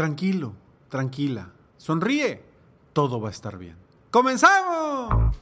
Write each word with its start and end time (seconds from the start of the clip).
Tranquilo, 0.00 0.54
tranquila, 0.88 1.50
sonríe, 1.76 2.42
todo 2.94 3.20
va 3.20 3.28
a 3.28 3.32
estar 3.32 3.58
bien. 3.58 3.76
¡Comenzamos! 4.10 5.36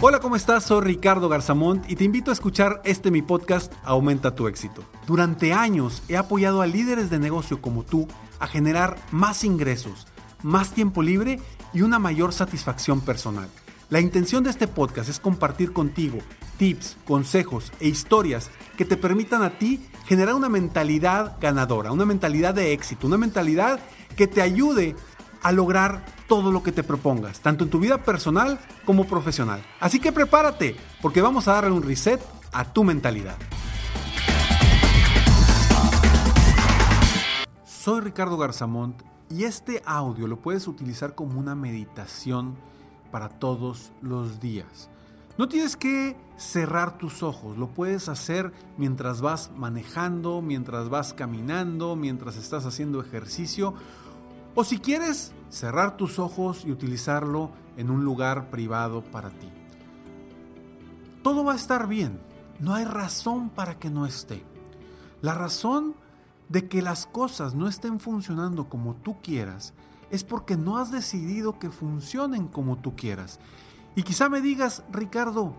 Hola, 0.00 0.18
¿cómo 0.18 0.34
estás? 0.34 0.64
Soy 0.64 0.80
Ricardo 0.80 1.28
Garzamont 1.28 1.88
y 1.88 1.94
te 1.94 2.02
invito 2.02 2.32
a 2.32 2.34
escuchar 2.34 2.82
este 2.84 3.12
mi 3.12 3.22
podcast 3.22 3.72
Aumenta 3.84 4.34
tu 4.34 4.48
éxito. 4.48 4.82
Durante 5.06 5.52
años 5.52 6.02
he 6.08 6.16
apoyado 6.16 6.62
a 6.62 6.66
líderes 6.66 7.10
de 7.10 7.20
negocio 7.20 7.62
como 7.62 7.84
tú 7.84 8.08
a 8.40 8.48
generar 8.48 8.96
más 9.12 9.44
ingresos, 9.44 10.08
más 10.42 10.72
tiempo 10.72 11.04
libre 11.04 11.38
y 11.72 11.82
una 11.82 12.00
mayor 12.00 12.32
satisfacción 12.32 13.00
personal. 13.00 13.48
La 13.88 14.00
intención 14.00 14.42
de 14.42 14.50
este 14.50 14.66
podcast 14.66 15.08
es 15.08 15.20
compartir 15.20 15.72
contigo 15.72 16.18
tips, 16.58 16.96
consejos 17.04 17.72
e 17.80 17.88
historias 17.88 18.50
que 18.76 18.84
te 18.84 18.96
permitan 18.96 19.42
a 19.42 19.58
ti 19.58 19.80
generar 20.06 20.34
una 20.34 20.48
mentalidad 20.48 21.36
ganadora, 21.40 21.92
una 21.92 22.04
mentalidad 22.04 22.54
de 22.54 22.72
éxito, 22.72 23.06
una 23.06 23.18
mentalidad 23.18 23.80
que 24.16 24.26
te 24.26 24.42
ayude 24.42 24.96
a 25.42 25.52
lograr 25.52 26.04
todo 26.28 26.52
lo 26.52 26.62
que 26.62 26.72
te 26.72 26.82
propongas, 26.82 27.40
tanto 27.40 27.64
en 27.64 27.70
tu 27.70 27.78
vida 27.78 27.98
personal 27.98 28.58
como 28.84 29.06
profesional. 29.06 29.62
Así 29.80 30.00
que 30.00 30.12
prepárate, 30.12 30.76
porque 31.00 31.20
vamos 31.20 31.48
a 31.48 31.54
darle 31.54 31.72
un 31.72 31.82
reset 31.82 32.20
a 32.52 32.72
tu 32.72 32.84
mentalidad. 32.84 33.36
Soy 37.64 38.00
Ricardo 38.00 38.36
Garzamont 38.36 39.02
y 39.28 39.44
este 39.44 39.82
audio 39.84 40.28
lo 40.28 40.40
puedes 40.40 40.68
utilizar 40.68 41.14
como 41.14 41.40
una 41.40 41.54
meditación 41.54 42.56
para 43.10 43.28
todos 43.28 43.92
los 44.00 44.40
días. 44.40 44.88
No 45.38 45.48
tienes 45.48 45.76
que 45.76 46.16
cerrar 46.36 46.98
tus 46.98 47.22
ojos, 47.22 47.56
lo 47.56 47.68
puedes 47.68 48.08
hacer 48.08 48.52
mientras 48.76 49.20
vas 49.20 49.50
manejando, 49.56 50.42
mientras 50.42 50.88
vas 50.88 51.14
caminando, 51.14 51.96
mientras 51.96 52.36
estás 52.36 52.66
haciendo 52.66 53.00
ejercicio 53.00 53.74
o 54.54 54.64
si 54.64 54.78
quieres 54.78 55.32
cerrar 55.48 55.96
tus 55.96 56.18
ojos 56.18 56.64
y 56.66 56.70
utilizarlo 56.70 57.50
en 57.76 57.90
un 57.90 58.04
lugar 58.04 58.50
privado 58.50 59.02
para 59.02 59.30
ti. 59.30 59.48
Todo 61.22 61.44
va 61.44 61.52
a 61.52 61.56
estar 61.56 61.86
bien, 61.86 62.20
no 62.58 62.74
hay 62.74 62.84
razón 62.84 63.48
para 63.48 63.78
que 63.78 63.88
no 63.88 64.04
esté. 64.04 64.44
La 65.22 65.34
razón 65.34 65.94
de 66.48 66.68
que 66.68 66.82
las 66.82 67.06
cosas 67.06 67.54
no 67.54 67.68
estén 67.68 68.00
funcionando 68.00 68.68
como 68.68 68.96
tú 68.96 69.22
quieras 69.22 69.72
es 70.10 70.24
porque 70.24 70.56
no 70.58 70.76
has 70.76 70.90
decidido 70.90 71.58
que 71.58 71.70
funcionen 71.70 72.48
como 72.48 72.76
tú 72.76 72.94
quieras. 72.96 73.40
Y 73.94 74.02
quizá 74.02 74.28
me 74.28 74.40
digas, 74.40 74.82
Ricardo, 74.90 75.54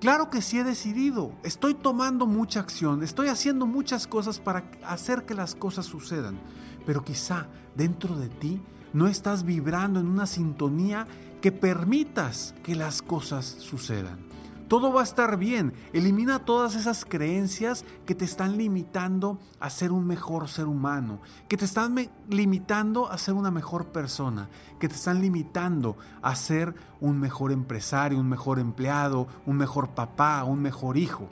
claro 0.00 0.28
que 0.28 0.42
sí 0.42 0.58
he 0.58 0.64
decidido, 0.64 1.32
estoy 1.44 1.74
tomando 1.74 2.26
mucha 2.26 2.60
acción, 2.60 3.02
estoy 3.02 3.28
haciendo 3.28 3.66
muchas 3.66 4.06
cosas 4.06 4.40
para 4.40 4.64
hacer 4.84 5.24
que 5.24 5.34
las 5.34 5.54
cosas 5.54 5.86
sucedan, 5.86 6.40
pero 6.84 7.04
quizá 7.04 7.46
dentro 7.76 8.16
de 8.16 8.28
ti 8.28 8.60
no 8.92 9.06
estás 9.06 9.44
vibrando 9.44 10.00
en 10.00 10.08
una 10.08 10.26
sintonía 10.26 11.06
que 11.40 11.52
permitas 11.52 12.54
que 12.64 12.74
las 12.74 13.02
cosas 13.02 13.44
sucedan. 13.46 14.29
Todo 14.70 14.92
va 14.92 15.00
a 15.00 15.02
estar 15.02 15.36
bien. 15.36 15.72
Elimina 15.92 16.44
todas 16.44 16.76
esas 16.76 17.04
creencias 17.04 17.84
que 18.06 18.14
te 18.14 18.24
están 18.24 18.56
limitando 18.56 19.40
a 19.58 19.68
ser 19.68 19.90
un 19.90 20.06
mejor 20.06 20.46
ser 20.48 20.66
humano, 20.66 21.18
que 21.48 21.56
te 21.56 21.64
están 21.64 21.96
limitando 22.28 23.10
a 23.10 23.18
ser 23.18 23.34
una 23.34 23.50
mejor 23.50 23.86
persona, 23.86 24.48
que 24.78 24.88
te 24.88 24.94
están 24.94 25.20
limitando 25.20 25.96
a 26.22 26.36
ser 26.36 26.72
un 27.00 27.18
mejor 27.18 27.50
empresario, 27.50 28.20
un 28.20 28.28
mejor 28.28 28.60
empleado, 28.60 29.26
un 29.44 29.56
mejor 29.56 29.88
papá, 29.88 30.44
un 30.44 30.62
mejor 30.62 30.96
hijo, 30.96 31.26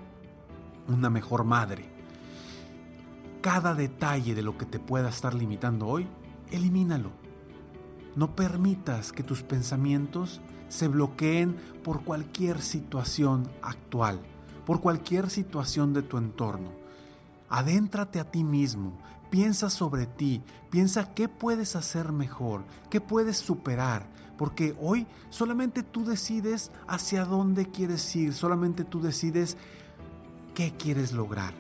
una 0.89 1.09
mejor 1.09 1.45
madre. 1.45 1.89
Cada 3.41 3.77
detalle 3.77 4.35
de 4.35 4.43
lo 4.43 4.59
que 4.59 4.67
te 4.67 4.81
pueda 4.81 5.11
estar 5.11 5.33
limitando 5.35 5.87
hoy, 5.87 6.09
elimínalo. 6.51 7.13
No 8.17 8.35
permitas 8.35 9.13
que 9.13 9.23
tus 9.23 9.45
pensamientos 9.45 10.41
se 10.69 10.89
bloqueen 10.89 11.57
por 11.83 12.03
cualquier 12.03 12.61
situación 12.61 13.49
actual, 13.63 14.21
por 14.67 14.81
cualquier 14.81 15.31
situación 15.31 15.93
de 15.93 16.03
tu 16.03 16.19
entorno. 16.19 16.71
Adéntrate 17.49 18.21
a 18.21 18.31
ti 18.31 18.45
mismo, 18.45 18.99
piensa 19.31 19.71
sobre 19.71 20.07
ti, 20.07 20.43
piensa 20.71 21.15
qué 21.15 21.29
puedes 21.29 21.77
hacer 21.77 22.13
mejor, 22.13 22.65
qué 22.91 23.01
puedes 23.01 23.39
superar, 23.39 24.07
porque 24.37 24.77
hoy 24.81 25.07
solamente 25.31 25.83
tú 25.83 26.05
decides 26.05 26.71
hacia 26.87 27.25
dónde 27.25 27.67
quieres 27.67 28.15
ir, 28.15 28.35
solamente 28.35 28.85
tú 28.85 29.01
decides 29.01 29.57
qué 30.55 30.75
quieres 30.77 31.13
lograr. 31.13 31.55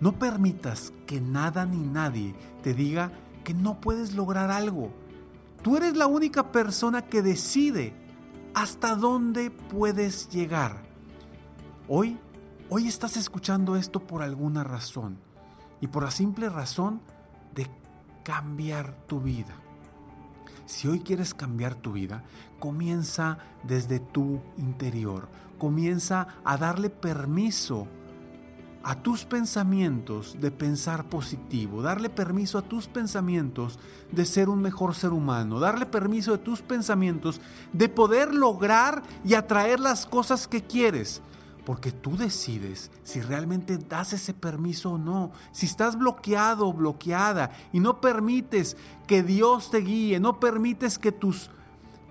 No 0.00 0.12
permitas 0.12 0.92
que 1.06 1.20
nada 1.20 1.66
ni 1.66 1.78
nadie 1.78 2.34
te 2.62 2.72
diga 2.72 3.10
que 3.42 3.54
no 3.54 3.80
puedes 3.80 4.14
lograr 4.14 4.50
algo. 4.50 4.92
Tú 5.62 5.76
eres 5.76 5.96
la 5.96 6.06
única 6.06 6.52
persona 6.52 7.02
que 7.02 7.22
decide 7.22 7.94
hasta 8.54 8.94
dónde 8.94 9.50
puedes 9.50 10.28
llegar. 10.28 10.82
Hoy, 11.88 12.18
hoy 12.68 12.88
estás 12.88 13.16
escuchando 13.16 13.76
esto 13.76 14.00
por 14.00 14.22
alguna 14.22 14.64
razón 14.64 15.18
y 15.80 15.86
por 15.86 16.04
la 16.04 16.10
simple 16.10 16.48
razón 16.48 17.00
de 17.54 17.66
cambiar 18.24 18.94
tu 19.06 19.20
vida. 19.20 19.54
Si 20.66 20.86
hoy 20.86 21.00
quieres 21.00 21.32
cambiar 21.32 21.74
tu 21.74 21.92
vida, 21.92 22.24
comienza 22.58 23.38
desde 23.62 24.00
tu 24.00 24.40
interior. 24.58 25.28
Comienza 25.58 26.28
a 26.44 26.56
darle 26.58 26.90
permiso 26.90 27.88
a 28.88 28.94
tus 28.94 29.26
pensamientos 29.26 30.38
de 30.40 30.50
pensar 30.50 31.10
positivo, 31.10 31.82
darle 31.82 32.08
permiso 32.08 32.56
a 32.56 32.62
tus 32.62 32.86
pensamientos 32.86 33.78
de 34.10 34.24
ser 34.24 34.48
un 34.48 34.62
mejor 34.62 34.94
ser 34.94 35.10
humano, 35.10 35.60
darle 35.60 35.84
permiso 35.84 36.32
a 36.32 36.38
tus 36.38 36.62
pensamientos 36.62 37.38
de 37.74 37.90
poder 37.90 38.34
lograr 38.34 39.02
y 39.26 39.34
atraer 39.34 39.78
las 39.78 40.06
cosas 40.06 40.48
que 40.48 40.62
quieres. 40.62 41.20
Porque 41.66 41.92
tú 41.92 42.16
decides 42.16 42.90
si 43.02 43.20
realmente 43.20 43.76
das 43.76 44.14
ese 44.14 44.32
permiso 44.32 44.92
o 44.92 44.98
no. 44.98 45.32
Si 45.52 45.66
estás 45.66 45.98
bloqueado 45.98 46.66
o 46.66 46.72
bloqueada 46.72 47.50
y 47.74 47.80
no 47.80 48.00
permites 48.00 48.74
que 49.06 49.22
Dios 49.22 49.70
te 49.70 49.80
guíe, 49.80 50.18
no 50.18 50.40
permites 50.40 50.98
que 50.98 51.12
tus 51.12 51.50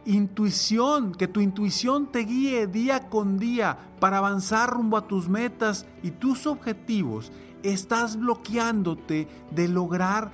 intuición, 0.08 1.14
que 1.14 1.28
tu 1.28 1.42
intuición 1.42 2.08
te 2.12 2.20
guíe 2.20 2.68
día 2.68 3.10
con 3.10 3.38
día 3.38 3.78
para 4.00 4.20
avanzar 4.20 4.70
rumbo 4.70 4.96
a 4.96 5.06
tus 5.06 5.28
metas 5.28 5.86
y 6.02 6.12
tus 6.12 6.48
objetivos, 6.48 7.32
estás 7.62 8.18
bloqueándote 8.18 9.28
de 9.52 9.68
lograr 9.68 10.32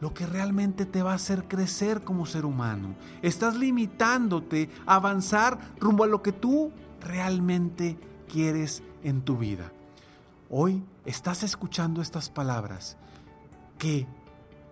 lo 0.00 0.14
que 0.14 0.26
realmente 0.26 0.86
te 0.86 1.02
va 1.02 1.12
a 1.12 1.16
hacer 1.16 1.48
crecer 1.48 2.02
como 2.02 2.26
ser 2.26 2.44
humano. 2.44 2.94
Estás 3.22 3.56
limitándote 3.56 4.70
a 4.86 4.96
avanzar 4.96 5.58
rumbo 5.80 6.04
a 6.04 6.08
lo 6.08 6.22
que 6.22 6.32
tú 6.32 6.70
realmente 7.00 7.98
quieres 8.30 8.82
en 9.02 9.22
tu 9.22 9.36
vida. 9.36 9.72
Hoy 10.48 10.84
estás 11.04 11.42
escuchando 11.42 12.02
estas 12.02 12.30
palabras 12.30 12.96
que 13.78 14.06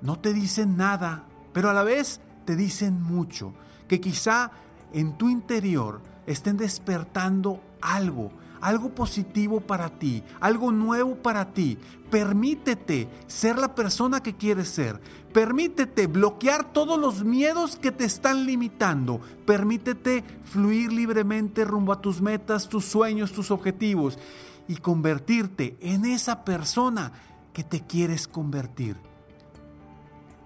no 0.03 0.21
te 0.21 0.33
dicen 0.33 0.77
nada, 0.77 1.25
pero 1.53 1.69
a 1.69 1.75
la 1.75 1.83
vez 1.83 2.21
te 2.45 2.55
dicen 2.55 3.03
mucho 3.03 3.55
que 3.95 4.01
quizá 4.01 4.51
en 4.93 5.17
tu 5.17 5.29
interior 5.29 6.01
estén 6.27 6.57
despertando 6.57 7.63
algo, 7.81 8.33
algo 8.61 8.93
positivo 8.93 9.61
para 9.61 9.89
ti, 9.89 10.25
algo 10.41 10.73
nuevo 10.73 11.15
para 11.15 11.53
ti. 11.53 11.79
Permítete 12.11 13.09
ser 13.29 13.57
la 13.57 13.77
persona 13.77 14.21
que 14.21 14.35
quieres 14.35 14.69
ser. 14.69 15.01
Permítete 15.33 16.09
bloquear 16.09 16.73
todos 16.73 16.99
los 16.99 17.23
miedos 17.23 17.77
que 17.77 17.93
te 17.93 18.05
están 18.05 18.47
limitando. 18.47 19.21
Permítete 19.47 20.25
fluir 20.43 20.93
libremente 20.93 21.65
rumbo 21.65 21.93
a 21.93 22.01
tus 22.01 22.21
metas, 22.21 22.69
tus 22.69 22.85
sueños, 22.85 23.31
tus 23.31 23.53
objetivos 23.53 24.19
y 24.67 24.75
convertirte 24.77 25.77
en 25.81 26.05
esa 26.05 26.45
persona 26.45 27.13
que 27.53 27.63
te 27.63 27.81
quieres 27.81 28.27
convertir. 28.27 29.14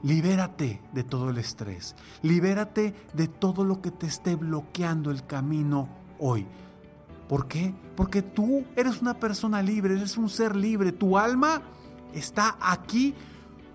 Libérate 0.03 0.81
de 0.93 1.05
todo 1.05 1.31
el 1.31 1.39
estrés. 1.39 1.97
Libérate 2.23 2.95
de 3.15 3.29
todo 3.29 3.65
lo 3.65 3.81
que 3.81 3.91
te 3.91 4.07
esté 4.07 4.37
bloqueando 4.37 5.11
el 5.11 5.27
camino 5.27 5.89
hoy. 6.19 6.47
¿Por 7.29 7.49
qué? 7.49 7.75
Porque 7.97 8.23
tú 8.23 8.65
eres 8.77 9.03
una 9.03 9.15
persona 9.15 9.61
libre, 9.63 9.95
eres 9.95 10.17
un 10.17 10.29
ser 10.29 10.57
libre. 10.57 10.93
Tu 10.93 11.19
alma 11.19 11.63
está 12.15 12.57
aquí 12.61 13.15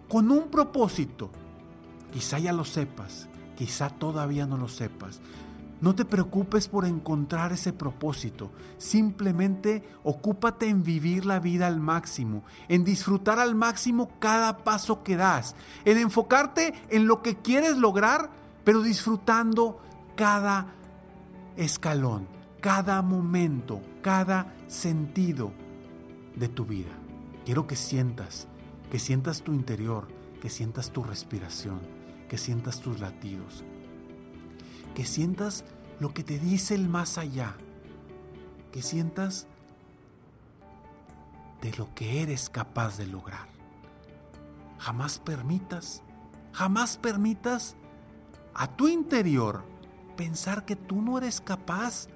con 0.08 0.32
un 0.32 0.50
propósito. 0.50 1.30
Quizá 2.12 2.40
ya 2.40 2.54
lo 2.54 2.64
sepas, 2.64 3.28
quizá 3.58 3.90
todavía 3.90 4.46
no 4.46 4.58
lo 4.58 4.68
sepas. 4.68 5.20
No 5.84 5.94
te 5.94 6.06
preocupes 6.06 6.70
por 6.70 6.86
encontrar 6.86 7.52
ese 7.52 7.74
propósito. 7.74 8.54
Simplemente 8.78 9.84
ocúpate 10.06 10.70
en 10.70 10.82
vivir 10.82 11.26
la 11.26 11.42
vida 11.42 11.68
al 11.68 11.82
máximo, 11.82 12.46
en 12.70 12.86
disfrutar 12.86 13.38
al 13.38 13.54
máximo 13.54 14.10
cada 14.18 14.60
paso 14.60 15.04
que 15.04 15.18
das, 15.18 15.58
en 15.84 15.98
enfocarte 15.98 16.74
en 16.88 17.06
lo 17.06 17.22
que 17.22 17.36
quieres 17.36 17.76
lograr, 17.76 18.30
pero 18.64 18.82
disfrutando 18.82 19.82
cada 20.16 20.74
escalón, 21.58 22.30
cada 22.62 23.02
momento, 23.02 23.82
cada 24.02 24.56
sentido 24.68 25.52
de 26.34 26.48
tu 26.48 26.64
vida. 26.64 26.94
Quiero 27.44 27.68
que 27.68 27.76
sientas, 27.76 28.48
que 28.90 29.00
sientas 29.00 29.42
tu 29.42 29.52
interior, 29.52 30.08
que 30.42 30.50
sientas 30.50 30.92
tu 30.92 31.04
respiración, 31.04 31.82
que 32.30 32.38
sientas 32.38 32.80
tus 32.80 33.02
latidos, 33.02 33.66
que 34.96 35.04
sientas 35.04 35.66
lo 36.00 36.14
que 36.14 36.24
te 36.24 36.40
dice 36.40 36.76
el 36.76 36.90
más 36.90 37.18
allá, 37.18 37.56
que 38.72 38.82
sientas 38.82 39.48
de 41.62 41.72
lo 41.78 41.94
que 41.94 42.22
eres 42.22 42.50
capaz 42.50 42.98
de 42.98 43.08
lograr. 43.08 43.48
Jamás 44.80 45.20
permitas, 45.20 46.04
jamás 46.52 46.98
permitas 46.98 47.76
a 48.54 48.68
tu 48.68 48.88
interior 48.88 49.64
pensar 50.18 50.66
que 50.66 50.76
tú 50.76 51.02
no 51.02 51.18
eres 51.18 51.40
capaz 51.42 52.08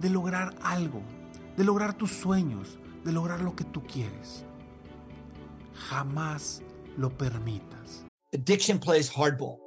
de 0.00 0.10
lograr 0.10 0.54
algo, 0.62 1.02
de 1.56 1.64
lograr 1.64 1.94
tus 1.94 2.10
sueños, 2.10 2.78
de 3.04 3.12
lograr 3.12 3.40
lo 3.40 3.54
que 3.54 3.64
tú 3.64 3.82
quieres. 3.82 4.44
Jamás 5.88 6.62
lo 6.96 7.10
permitas. 7.10 8.06
Addiction 8.32 8.78
plays 8.78 9.10
hardball. 9.10 9.63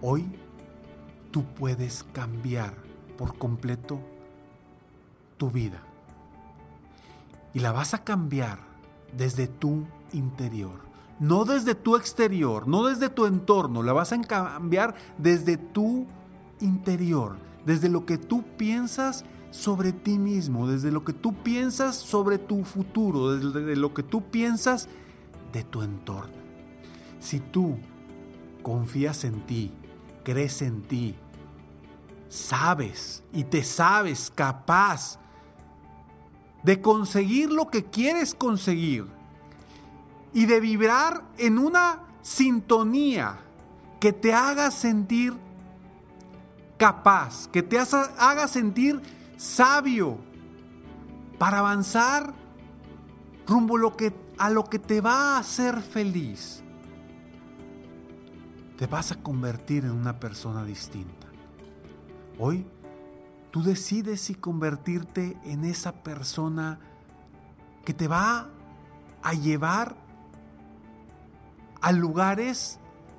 Hoy 0.00 0.24
tú 1.30 1.44
puedes 1.44 2.04
cambiar 2.12 2.74
por 3.16 3.38
completo 3.38 4.00
tu 5.36 5.50
vida. 5.50 5.82
Y 7.52 7.60
la 7.60 7.72
vas 7.72 7.94
a 7.94 8.04
cambiar 8.04 8.58
desde 9.16 9.46
tu 9.46 9.84
interior. 10.12 10.84
No 11.20 11.44
desde 11.44 11.74
tu 11.74 11.96
exterior, 11.96 12.66
no 12.66 12.84
desde 12.84 13.08
tu 13.08 13.26
entorno. 13.26 13.82
La 13.82 13.92
vas 13.92 14.12
a 14.12 14.20
cambiar 14.20 14.94
desde 15.18 15.56
tu 15.56 16.06
interior. 16.60 17.36
Desde 17.64 17.88
lo 17.88 18.04
que 18.04 18.18
tú 18.18 18.42
piensas 18.56 19.24
sobre 19.50 19.92
ti 19.92 20.18
mismo. 20.18 20.66
Desde 20.66 20.90
lo 20.90 21.04
que 21.04 21.12
tú 21.12 21.32
piensas 21.32 21.94
sobre 21.94 22.38
tu 22.38 22.64
futuro. 22.64 23.36
Desde 23.36 23.76
lo 23.76 23.94
que 23.94 24.02
tú 24.02 24.22
piensas 24.22 24.88
de 25.52 25.62
tu 25.62 25.82
entorno. 25.82 26.34
Si 27.20 27.38
tú 27.38 27.78
confías 28.62 29.24
en 29.24 29.46
ti, 29.46 29.72
crees 30.24 30.62
en 30.62 30.82
ti, 30.82 31.14
sabes 32.28 33.22
y 33.32 33.44
te 33.44 33.62
sabes 33.62 34.32
capaz 34.34 35.20
de 36.64 36.80
conseguir 36.80 37.52
lo 37.52 37.70
que 37.70 37.84
quieres 37.84 38.34
conseguir 38.34 39.06
y 40.32 40.46
de 40.46 40.58
vibrar 40.58 41.22
en 41.38 41.58
una 41.58 42.00
sintonía 42.22 43.38
que 44.00 44.12
te 44.12 44.34
haga 44.34 44.70
sentir 44.70 45.34
capaz, 46.76 47.48
que 47.48 47.62
te 47.62 47.78
haga 47.78 48.48
sentir 48.48 49.00
sabio 49.36 50.18
para 51.38 51.58
avanzar 51.58 52.34
rumbo 53.46 53.76
a 53.76 54.50
lo 54.50 54.64
que, 54.64 54.78
te 54.78 55.00
va 55.00 55.36
a 55.36 55.38
hacer 55.38 55.80
feliz 55.80 56.62
te 58.76 58.86
vas 58.86 59.12
a 59.12 59.16
convertir 59.16 59.84
en 59.84 59.92
una 59.92 60.18
persona 60.18 60.64
distinta. 60.64 61.26
Hoy 62.38 62.66
tú 63.50 63.62
decides 63.62 64.20
si 64.20 64.34
convertirte 64.34 65.36
en 65.44 65.64
esa 65.64 65.92
persona 65.92 66.80
que 67.84 67.94
te 67.94 68.08
va 68.08 68.48
a 69.22 69.32
llevar 69.34 69.96
a 71.80 71.92
lugares 71.92 72.78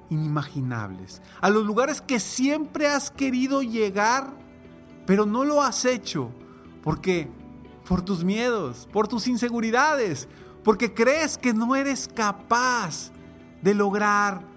inimaginables, 0.09 1.21
a 1.39 1.49
los 1.49 1.65
lugares 1.65 2.01
que 2.01 2.19
siempre 2.19 2.87
has 2.87 3.09
querido 3.09 3.61
llegar, 3.61 4.33
pero 5.05 5.25
no 5.25 5.45
lo 5.45 5.61
has 5.61 5.85
hecho. 5.85 6.31
¿Por 6.83 6.99
qué? 6.99 7.29
Por 7.87 8.01
tus 8.01 8.23
miedos, 8.23 8.89
por 8.91 9.07
tus 9.07 9.27
inseguridades, 9.27 10.27
porque 10.63 10.93
crees 10.93 11.37
que 11.37 11.53
no 11.53 11.75
eres 11.75 12.07
capaz 12.07 13.11
de 13.61 13.73
lograr 13.73 14.54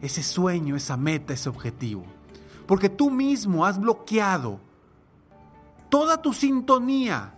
ese 0.00 0.22
sueño, 0.22 0.76
esa 0.76 0.96
meta, 0.96 1.32
ese 1.32 1.48
objetivo. 1.48 2.04
Porque 2.66 2.88
tú 2.88 3.10
mismo 3.10 3.64
has 3.66 3.78
bloqueado 3.78 4.60
toda 5.88 6.20
tu 6.20 6.32
sintonía 6.32 7.34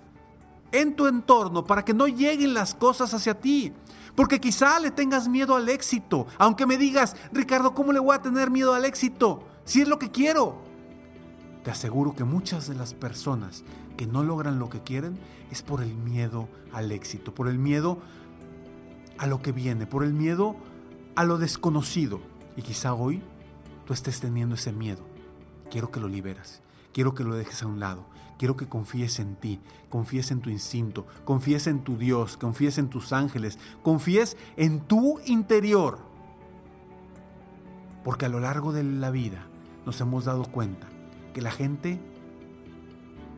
en 0.73 0.95
tu 0.95 1.07
entorno 1.07 1.65
para 1.65 1.85
que 1.85 1.95
no 1.95 2.07
lleguen 2.07 2.55
las 2.55 2.75
cosas 2.75 3.13
hacia 3.15 3.39
ti. 3.41 3.73
Porque 4.15 4.41
quizá 4.41 4.81
le 4.81 4.91
tengas 4.91 5.29
miedo 5.29 5.55
al 5.55 5.69
éxito. 5.69 6.27
Aunque 6.39 6.67
me 6.67 6.79
digas, 6.79 7.17
Ricardo, 7.33 7.75
¿cómo 7.75 7.93
le 7.93 8.01
voy 8.01 8.15
a 8.15 8.23
tener 8.23 8.51
miedo 8.51 8.73
al 8.73 8.85
éxito? 8.85 9.45
Si 9.65 9.83
es 9.83 9.89
lo 9.89 9.99
que 9.99 10.11
quiero. 10.11 10.63
Te 11.65 11.71
aseguro 11.71 12.15
que 12.15 12.25
muchas 12.25 12.69
de 12.69 12.77
las 12.77 12.95
personas 12.95 13.65
que 13.97 14.07
no 14.07 14.23
logran 14.23 14.59
lo 14.59 14.71
que 14.71 14.83
quieren 14.83 15.19
es 15.51 15.63
por 15.63 15.83
el 15.83 15.95
miedo 15.95 16.49
al 16.73 16.93
éxito, 16.93 17.35
por 17.35 17.49
el 17.49 17.59
miedo 17.59 17.99
a 19.19 19.27
lo 19.27 19.43
que 19.43 19.53
viene, 19.53 19.87
por 19.87 20.05
el 20.05 20.13
miedo 20.13 20.57
a 21.15 21.25
lo 21.25 21.39
desconocido. 21.39 22.21
Y 22.57 22.63
quizá 22.63 22.95
hoy 22.95 23.23
tú 23.85 23.93
estés 23.93 24.21
teniendo 24.21 24.55
ese 24.55 24.73
miedo. 24.73 25.05
Quiero 25.71 25.91
que 25.91 26.01
lo 26.01 26.09
liberas. 26.09 26.63
Quiero 26.93 27.15
que 27.15 27.25
lo 27.25 27.35
dejes 27.35 27.63
a 27.63 27.67
un 27.67 27.81
lado. 27.81 28.07
Quiero 28.39 28.57
que 28.57 28.69
confíes 28.69 29.19
en 29.19 29.37
ti, 29.37 29.61
confíes 29.89 30.31
en 30.31 30.41
tu 30.41 30.51
instinto, 30.51 31.07
confíes 31.25 31.67
en 31.67 31.83
tu 31.85 31.97
Dios, 31.97 32.37
confíes 32.37 32.77
en 32.77 32.89
tus 32.89 33.13
ángeles, 33.13 33.59
confíes 33.83 34.37
en 34.57 34.81
tu 34.81 35.21
interior. 35.25 35.99
Porque 38.05 38.27
a 38.27 38.29
lo 38.29 38.41
largo 38.41 38.73
de 38.73 38.85
la 38.85 39.11
vida 39.11 39.47
nos 39.87 40.01
hemos 40.01 40.27
dado 40.27 40.45
cuenta 40.45 40.87
que 41.33 41.41
la 41.41 41.51
gente 41.51 41.99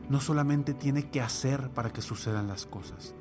no 0.09 0.19
solamente 0.19 0.73
tiene 0.73 1.09
que 1.09 1.21
hacer 1.21 1.69
para 1.69 1.91
que 1.91 2.01
sucedan 2.01 2.47
las 2.47 2.65
cosas. 2.65 3.13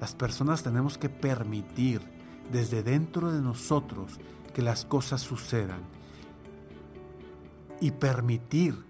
Las 0.00 0.14
personas 0.14 0.62
tenemos 0.62 0.98
que 0.98 1.08
permitir 1.08 2.00
desde 2.50 2.82
dentro 2.82 3.30
de 3.30 3.40
nosotros 3.40 4.18
que 4.54 4.62
las 4.62 4.84
cosas 4.84 5.20
sucedan 5.20 5.80
y 7.80 7.92
permitir 7.92 8.84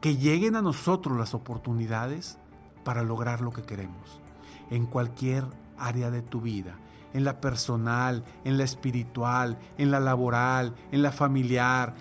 que 0.00 0.16
lleguen 0.16 0.56
a 0.56 0.62
nosotros 0.62 1.16
las 1.16 1.34
oportunidades 1.34 2.38
para 2.84 3.02
lograr 3.02 3.40
lo 3.40 3.52
que 3.52 3.62
queremos, 3.62 4.20
en 4.70 4.86
cualquier 4.86 5.44
área 5.78 6.10
de 6.10 6.22
tu 6.22 6.40
vida, 6.40 6.76
en 7.12 7.24
la 7.24 7.40
personal, 7.40 8.24
en 8.44 8.58
la 8.58 8.64
espiritual, 8.64 9.58
en 9.78 9.90
la 9.90 10.00
laboral, 10.00 10.74
en 10.90 11.02
la 11.02 11.12
familiar, 11.12 11.94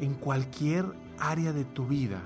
en 0.00 0.14
cualquier 0.14 0.86
área 1.18 1.52
de 1.52 1.64
tu 1.64 1.86
vida. 1.86 2.22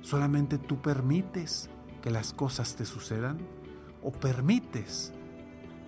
Solamente 0.00 0.58
tú 0.58 0.80
permites 0.80 1.68
que 2.02 2.10
las 2.10 2.32
cosas 2.32 2.76
te 2.76 2.84
sucedan 2.84 3.38
o 4.02 4.12
permites 4.12 5.12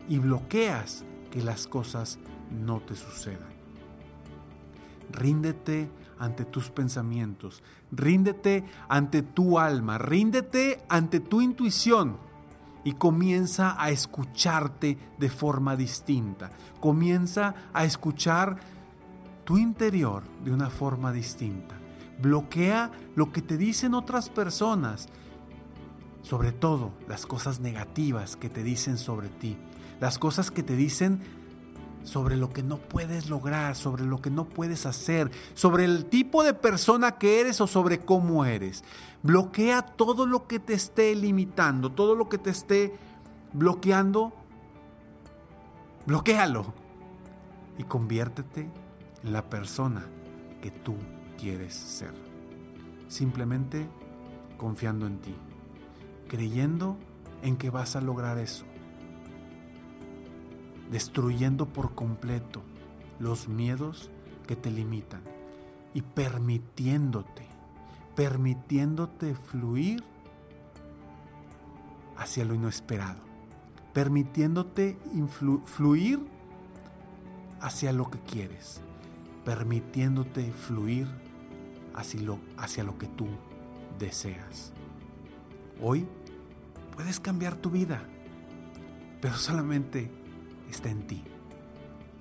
y 0.08 0.18
bloqueas 0.18 1.04
que 1.30 1.42
las 1.42 1.66
cosas 1.66 2.18
no 2.50 2.80
te 2.80 2.94
sucedan. 2.94 3.54
Ríndete 5.10 5.88
ante 6.18 6.44
tus 6.44 6.70
pensamientos, 6.70 7.62
ríndete 7.92 8.64
ante 8.88 9.22
tu 9.22 9.58
alma, 9.58 9.98
ríndete 9.98 10.82
ante 10.88 11.20
tu 11.20 11.40
intuición 11.40 12.16
y 12.84 12.92
comienza 12.92 13.74
a 13.82 13.90
escucharte 13.90 14.96
de 15.18 15.28
forma 15.28 15.76
distinta. 15.76 16.50
Comienza 16.80 17.54
a 17.72 17.84
escuchar 17.84 18.58
tu 19.44 19.58
interior 19.58 20.22
de 20.44 20.52
una 20.52 20.70
forma 20.70 21.12
distinta. 21.12 21.74
Bloquea 22.22 22.90
lo 23.14 23.32
que 23.32 23.42
te 23.42 23.56
dicen 23.56 23.94
otras 23.94 24.28
personas, 24.28 25.08
sobre 26.22 26.52
todo 26.52 26.92
las 27.08 27.26
cosas 27.26 27.60
negativas 27.60 28.36
que 28.36 28.48
te 28.48 28.62
dicen 28.62 28.98
sobre 28.98 29.28
ti, 29.28 29.56
las 30.00 30.18
cosas 30.18 30.50
que 30.50 30.62
te 30.62 30.76
dicen 30.76 31.20
sobre 32.06 32.36
lo 32.36 32.50
que 32.50 32.62
no 32.62 32.78
puedes 32.78 33.28
lograr, 33.28 33.75
sobre 33.75 34.04
lo 34.04 34.22
que 34.22 34.30
no 34.30 34.44
puedes 34.44 34.86
hacer, 34.86 35.30
sobre 35.54 35.84
el 35.84 36.06
tipo 36.06 36.44
de 36.44 36.54
persona 36.54 37.18
que 37.18 37.40
eres 37.40 37.60
o 37.60 37.66
sobre 37.66 37.98
cómo 37.98 38.44
eres. 38.44 38.84
Bloquea 39.25 39.82
todo 39.82 40.25
lo 40.25 40.46
que 40.46 40.60
te 40.60 40.72
esté 40.72 41.14
limitando, 41.16 41.90
todo 41.90 42.14
lo 42.14 42.28
que 42.28 42.38
te 42.38 42.50
esté 42.50 42.96
bloqueando. 43.52 44.32
Bloquéalo 46.06 46.72
y 47.76 47.82
conviértete 47.82 48.70
en 49.25 49.32
la 49.32 49.50
persona 49.50 50.06
que 50.62 50.70
tú 50.70 50.94
quieres 51.36 51.75
ser. 51.75 52.14
Simplemente 53.08 53.88
confiando 54.56 55.08
en 55.08 55.18
ti, 55.18 55.34
creyendo 56.28 56.96
en 57.42 57.56
que 57.56 57.70
vas 57.70 57.96
a 57.96 58.00
lograr 58.00 58.38
eso 58.38 58.64
destruyendo 60.90 61.66
por 61.66 61.95
completo 61.95 62.62
los 63.19 63.49
miedos 63.49 64.11
que 64.47 64.57
te 64.57 64.71
limitan 64.71 65.23
y 65.95 66.02
permitiéndote, 66.02 67.47
permitiéndote 68.14 69.35
fluir 69.35 70.05
hacia 72.16 72.45
lo 72.45 72.55
inesperado, 72.55 73.21
permitiéndote 73.93 74.97
fluir 75.64 76.21
hacia 77.61 77.93
lo 77.93 78.11
que 78.11 78.19
quieres, 78.21 78.81
permitiéndote 79.45 80.52
fluir 80.52 81.09
hacia 81.95 82.21
lo, 82.21 82.38
hacia 82.59 82.85
lo 82.85 82.99
que 82.99 83.07
tú 83.07 83.26
deseas. 83.99 84.73
Hoy 85.81 86.07
puedes 86.95 87.21
cambiar 87.21 87.57
tu 87.57 87.71
vida, 87.71 88.02
pero 89.21 89.35
solamente 89.35 90.11
está 90.70 90.90
en 90.90 91.06
ti. 91.06 91.25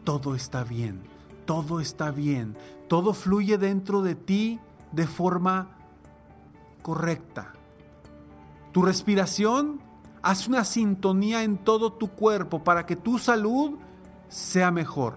Todo 0.03 0.35
está 0.35 0.63
bien, 0.63 1.01
todo 1.45 1.79
está 1.79 2.11
bien, 2.11 2.57
todo 2.87 3.13
fluye 3.13 3.57
dentro 3.57 4.01
de 4.01 4.15
ti 4.15 4.59
de 4.91 5.07
forma 5.07 5.69
correcta. 6.81 7.53
Tu 8.71 8.81
respiración 8.81 9.81
hace 10.21 10.49
una 10.49 10.63
sintonía 10.63 11.43
en 11.43 11.57
todo 11.57 11.93
tu 11.93 12.09
cuerpo 12.09 12.63
para 12.63 12.85
que 12.85 12.95
tu 12.95 13.17
salud 13.17 13.77
sea 14.27 14.71
mejor, 14.71 15.15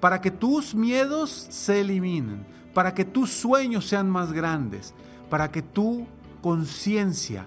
para 0.00 0.20
que 0.20 0.30
tus 0.30 0.74
miedos 0.74 1.30
se 1.30 1.80
eliminen, 1.80 2.46
para 2.72 2.94
que 2.94 3.04
tus 3.04 3.30
sueños 3.30 3.86
sean 3.86 4.08
más 4.08 4.32
grandes, 4.32 4.94
para 5.30 5.50
que 5.50 5.62
tu 5.62 6.06
conciencia 6.42 7.46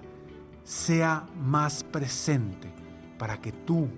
sea 0.64 1.26
más 1.40 1.84
presente, 1.84 2.72
para 3.18 3.40
que 3.40 3.52
tú 3.52 3.88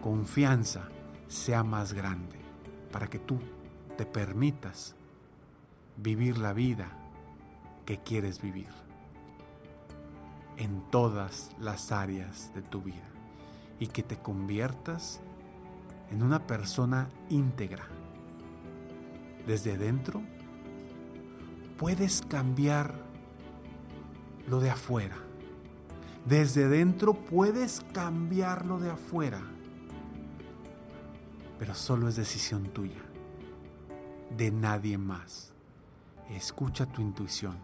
confianza 0.00 0.88
sea 1.28 1.62
más 1.62 1.92
grande, 1.92 2.38
para 2.90 3.06
que 3.08 3.18
tú 3.18 3.38
te 3.96 4.04
permitas 4.04 4.96
vivir 5.96 6.38
la 6.38 6.52
vida 6.52 6.88
que 7.86 7.98
quieres 7.98 8.40
vivir 8.40 8.68
en 10.56 10.82
todas 10.90 11.50
las 11.58 11.92
áreas 11.92 12.52
de 12.54 12.62
tu 12.62 12.82
vida 12.82 13.08
y 13.78 13.86
que 13.86 14.02
te 14.02 14.16
conviertas 14.16 15.20
en 16.10 16.22
una 16.22 16.46
persona 16.46 17.08
íntegra. 17.28 17.84
Desde 19.46 19.78
dentro 19.78 20.22
puedes 21.78 22.22
cambiar 22.22 22.94
lo 24.48 24.60
de 24.60 24.70
afuera. 24.70 25.16
Desde 26.26 26.68
dentro 26.68 27.14
puedes 27.14 27.80
cambiar 27.92 28.66
lo 28.66 28.78
de 28.78 28.90
afuera 28.90 29.40
pero 31.60 31.74
solo 31.74 32.08
es 32.08 32.16
decisión 32.16 32.72
tuya, 32.72 33.02
de 34.34 34.50
nadie 34.50 34.96
más. 34.96 35.52
Escucha 36.30 36.86
tu 36.86 37.02
intuición, 37.02 37.58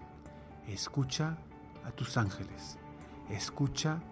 escucha 0.69 1.39
a 1.83 1.93
tus 1.93 2.19
ángeles, 2.19 2.77
escucha 3.31 4.03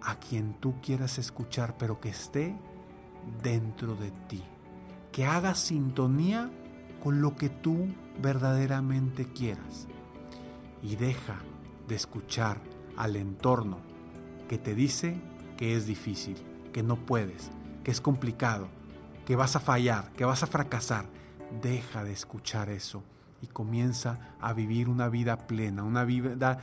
a 0.00 0.14
quien 0.14 0.54
tú 0.60 0.80
quieras 0.80 1.18
escuchar, 1.18 1.76
pero 1.76 2.00
que 2.00 2.10
esté 2.10 2.56
dentro 3.42 3.96
de 3.96 4.12
ti, 4.28 4.44
que 5.10 5.26
haga 5.26 5.56
sintonía 5.56 6.48
con 7.02 7.20
lo 7.20 7.34
que 7.34 7.48
tú 7.48 7.88
verdaderamente 8.22 9.26
quieras. 9.26 9.88
Y 10.84 10.94
deja 10.94 11.40
de 11.88 11.96
escuchar 11.96 12.60
al 12.96 13.16
entorno 13.16 13.78
que 14.48 14.56
te 14.56 14.76
dice 14.76 15.20
que 15.56 15.74
es 15.74 15.86
difícil, 15.86 16.36
que 16.72 16.84
no 16.84 16.94
puedes, 16.94 17.50
que 17.82 17.90
es 17.90 18.00
complicado, 18.00 18.68
que 19.30 19.36
vas 19.36 19.54
a 19.54 19.60
fallar, 19.60 20.10
que 20.16 20.24
vas 20.24 20.42
a 20.42 20.48
fracasar. 20.48 21.04
Deja 21.62 22.02
de 22.02 22.10
escuchar 22.10 22.68
eso 22.68 23.04
y 23.40 23.46
comienza 23.46 24.34
a 24.40 24.52
vivir 24.52 24.88
una 24.88 25.08
vida 25.08 25.46
plena, 25.46 25.84
una 25.84 26.02
vida 26.02 26.58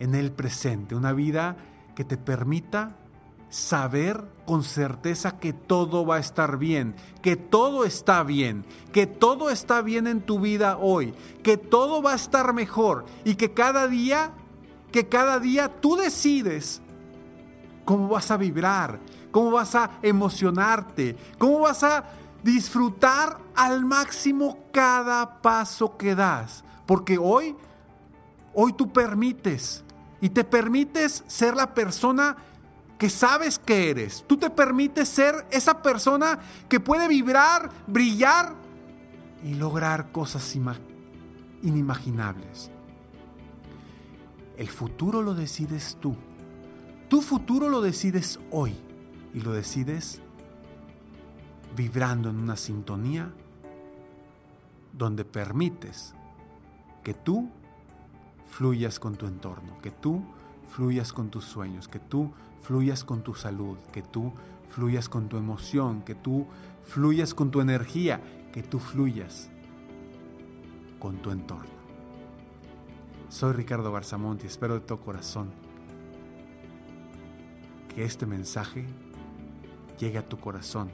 en 0.00 0.14
el 0.14 0.30
presente, 0.30 0.94
una 0.94 1.14
vida 1.14 1.56
que 1.96 2.04
te 2.04 2.18
permita 2.18 2.94
saber 3.48 4.22
con 4.44 4.64
certeza 4.64 5.38
que 5.38 5.54
todo 5.54 6.04
va 6.04 6.16
a 6.16 6.18
estar 6.18 6.58
bien, 6.58 6.94
que 7.22 7.36
todo 7.36 7.86
está 7.86 8.22
bien, 8.22 8.66
que 8.92 9.06
todo 9.06 9.48
está 9.48 9.80
bien 9.80 10.06
en 10.06 10.20
tu 10.20 10.40
vida 10.40 10.76
hoy, 10.76 11.14
que 11.42 11.56
todo 11.56 12.02
va 12.02 12.12
a 12.12 12.16
estar 12.16 12.52
mejor 12.52 13.06
y 13.24 13.36
que 13.36 13.54
cada 13.54 13.88
día, 13.88 14.32
que 14.92 15.08
cada 15.08 15.40
día 15.40 15.80
tú 15.80 15.96
decides 15.96 16.82
cómo 17.86 18.08
vas 18.10 18.30
a 18.30 18.36
vibrar, 18.36 19.00
cómo 19.34 19.50
vas 19.50 19.74
a 19.74 19.90
emocionarte, 20.00 21.16
cómo 21.38 21.58
vas 21.58 21.82
a 21.82 22.04
disfrutar 22.44 23.36
al 23.56 23.84
máximo 23.84 24.60
cada 24.72 25.42
paso 25.42 25.96
que 25.96 26.14
das, 26.14 26.62
porque 26.86 27.18
hoy 27.18 27.56
hoy 28.52 28.72
tú 28.74 28.92
permites 28.92 29.82
y 30.20 30.28
te 30.28 30.44
permites 30.44 31.24
ser 31.26 31.56
la 31.56 31.74
persona 31.74 32.36
que 32.96 33.10
sabes 33.10 33.58
que 33.58 33.90
eres. 33.90 34.24
Tú 34.24 34.36
te 34.36 34.50
permites 34.50 35.08
ser 35.08 35.44
esa 35.50 35.82
persona 35.82 36.38
que 36.68 36.78
puede 36.78 37.08
vibrar, 37.08 37.72
brillar 37.88 38.54
y 39.42 39.54
lograr 39.54 40.12
cosas 40.12 40.56
inimaginables. 41.60 42.70
El 44.56 44.68
futuro 44.68 45.22
lo 45.22 45.34
decides 45.34 45.98
tú. 46.00 46.14
Tu 47.08 47.20
futuro 47.20 47.68
lo 47.68 47.80
decides 47.80 48.38
hoy 48.52 48.83
y 49.34 49.40
lo 49.40 49.52
decides 49.52 50.20
vibrando 51.76 52.30
en 52.30 52.36
una 52.36 52.56
sintonía 52.56 53.32
donde 54.92 55.24
permites 55.24 56.14
que 57.02 57.14
tú 57.14 57.50
fluyas 58.46 59.00
con 59.00 59.16
tu 59.16 59.26
entorno, 59.26 59.76
que 59.82 59.90
tú 59.90 60.22
fluyas 60.68 61.12
con 61.12 61.30
tus 61.30 61.44
sueños, 61.44 61.88
que 61.88 61.98
tú 61.98 62.32
fluyas 62.62 63.02
con 63.02 63.22
tu 63.22 63.34
salud, 63.34 63.76
que 63.92 64.02
tú 64.02 64.32
fluyas 64.70 65.08
con 65.08 65.28
tu 65.28 65.36
emoción, 65.36 66.02
que 66.02 66.14
tú 66.14 66.46
fluyas 66.84 67.34
con 67.34 67.50
tu 67.50 67.60
energía, 67.60 68.22
que 68.52 68.62
tú 68.62 68.78
fluyas 68.78 69.50
con 71.00 71.16
tu 71.16 71.32
entorno. 71.32 71.74
Soy 73.28 73.52
Ricardo 73.52 73.90
Barzamonti, 73.90 74.46
espero 74.46 74.74
de 74.74 74.80
todo 74.80 75.00
corazón 75.00 75.50
que 77.94 78.04
este 78.04 78.26
mensaje 78.26 78.86
llegue 80.04 80.18
a 80.18 80.28
tu 80.28 80.38
corazón, 80.38 80.90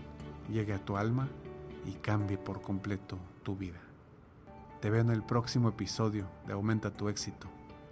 llegue 0.48 0.72
a 0.72 0.78
tu 0.78 0.96
alma 0.96 1.28
y 1.84 1.94
cambie 1.94 2.38
por 2.38 2.62
completo 2.62 3.18
tu 3.42 3.56
vida. 3.56 3.80
Te 4.80 4.88
veo 4.88 5.00
en 5.00 5.10
el 5.10 5.24
próximo 5.24 5.68
episodio 5.68 6.28
de 6.46 6.52
Aumenta 6.52 6.92
tu 6.92 7.08
éxito. 7.08 7.48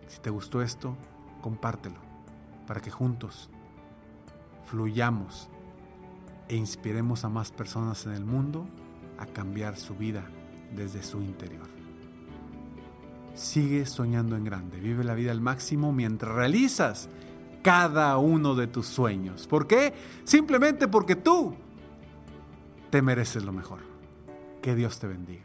Si 0.06 0.20
te 0.20 0.30
gustó 0.30 0.62
esto, 0.62 0.96
compártelo 1.40 1.96
para 2.68 2.80
que 2.80 2.92
juntos 2.92 3.50
fluyamos 4.66 5.48
e 6.46 6.54
inspiremos 6.54 7.24
a 7.24 7.28
más 7.28 7.50
personas 7.50 8.06
en 8.06 8.12
el 8.12 8.24
mundo 8.24 8.68
a 9.18 9.26
cambiar 9.26 9.76
su 9.76 9.96
vida 9.96 10.24
desde 10.76 11.02
su 11.02 11.20
interior. 11.20 11.66
Sigue 13.34 13.86
soñando 13.86 14.36
en 14.36 14.44
grande, 14.44 14.78
vive 14.78 15.02
la 15.02 15.14
vida 15.14 15.32
al 15.32 15.40
máximo 15.40 15.92
mientras 15.92 16.32
realizas 16.32 17.08
cada 17.68 18.16
uno 18.16 18.54
de 18.54 18.66
tus 18.66 18.86
sueños. 18.86 19.46
¿Por 19.46 19.66
qué? 19.66 19.92
Simplemente 20.24 20.88
porque 20.88 21.16
tú 21.16 21.54
te 22.88 23.02
mereces 23.02 23.44
lo 23.44 23.52
mejor. 23.52 23.80
Que 24.62 24.74
Dios 24.74 24.98
te 24.98 25.06
bendiga. 25.06 25.44